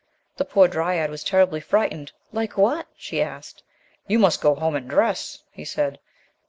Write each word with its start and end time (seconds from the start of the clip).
The 0.37 0.45
poor 0.45 0.67
dryad 0.67 1.11
was 1.11 1.23
terribly 1.23 1.59
frightened. 1.59 2.11
"Like 2.31 2.57
what?" 2.57 2.87
she 2.97 3.21
asked. 3.21 3.61
"You 4.07 4.17
must 4.17 4.41
go 4.41 4.55
home 4.55 4.75
and 4.75 4.89
dress," 4.89 5.43
he 5.51 5.63
said. 5.63 5.99